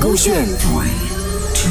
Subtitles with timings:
[0.00, 0.88] 勾选 three
[1.54, 1.70] two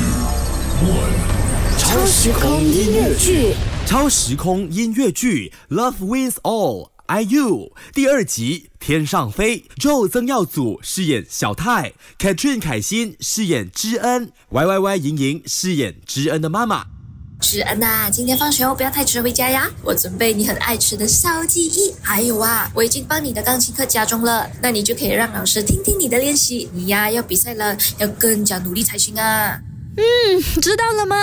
[0.88, 1.78] one.
[1.78, 3.54] 超时空音乐剧。
[3.86, 6.89] 超时空音乐剧《Love Wins All》
[7.26, 17.03] IU 第二集《天上飞》，Joe 曾耀祖饰演小泰，Katrin 凯欣饰演知恩，Y Y Y 莹莹饰演知恩的妈妈。
[17.44, 19.70] 是安娜、今天放学后不要太迟回家呀。
[19.84, 26.70] 我准备你很爱吃的烧鸡翼，还有啊，我已经帮你的钢琴课加钟了，那你就可以让老师听听你的练习。
[26.71, 29.59] 你呀，要比赛了，要更加努力才行啊。
[30.62, 31.16] 知道了吗？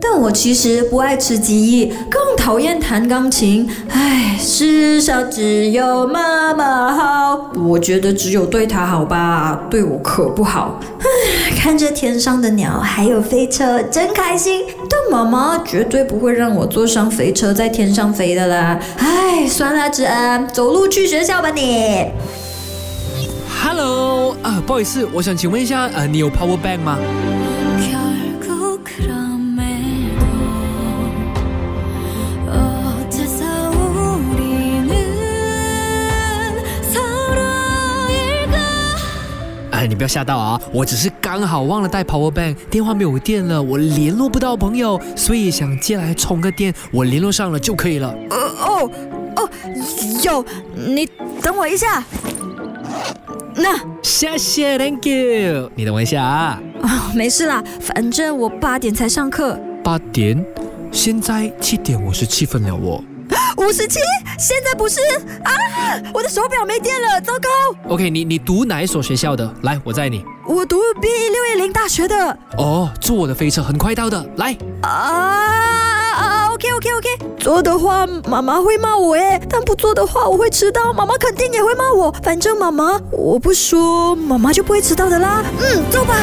[0.00, 3.68] 但我其实不爱吃鸡翼，更讨厌弹钢琴。
[3.88, 10.78] 唉，世上只有妈妈好，我觉得只有对她好吧，对我可不好。
[11.00, 14.66] 唉，看着天上的鸟还有飞车，真开心。
[14.88, 18.78] 但妈妈绝对不会让我坐上飞车在天上飞的啦。
[18.98, 22.06] 唉，算了，志安，走路去学校吧你。
[23.64, 26.98] Hello，啊，不好意思，我想请问一下，呃，你有 power bank 吗？
[39.82, 48.14] 哎，你不要吓到啊，我只是刚好忘了带 power bank，电话没有电了，我联络不到朋友，所以想借来充个电，我联络上了就可以了。
[48.30, 48.90] 呃哦
[49.34, 49.50] 哦，
[50.22, 50.44] 有，
[50.76, 51.04] 你
[51.42, 52.04] 等我一下。
[53.56, 55.68] 那谢谢，Thank you。
[55.74, 59.58] 你等我一下啊，啊，没事啦，反正我八点才上课。
[59.82, 60.46] 八点，
[60.92, 63.02] 现在七点五十七分了哦。
[63.66, 64.00] 五十七，
[64.38, 65.00] 现在不是
[65.44, 65.52] 啊！
[66.12, 69.48] 我的手表没电了，糟糕！OK，你你读哪一所学校的？
[69.62, 70.24] 来，我载你。
[70.46, 74.56] 我读 B 六一零大学的哦，坐我的飞车很快到的，来。
[74.82, 77.08] 啊啊！OK OK OK，
[77.38, 82.12] 坐的话妈妈会骂我耶，但不坐的话我会迟到，妈妈肯定也会骂我。
[82.22, 85.42] 反正妈妈我不说，妈妈就不会迟到的啦。
[85.60, 86.16] 嗯，走吧。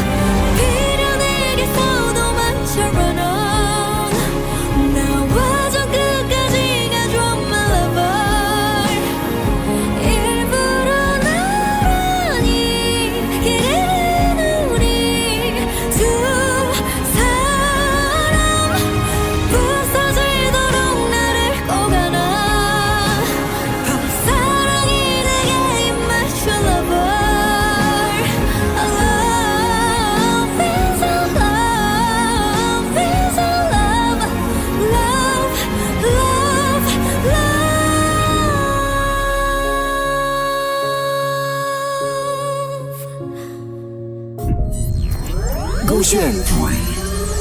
[45.89, 46.75] 勾选 Three,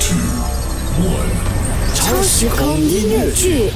[0.01, 0.17] two,
[1.05, 1.29] one.
[1.95, 3.71] 超时空音乐剧。